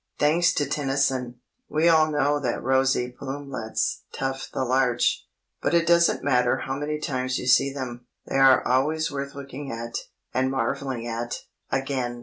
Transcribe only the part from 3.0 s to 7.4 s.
plumelets tuft the larch; but it doesn't matter how many times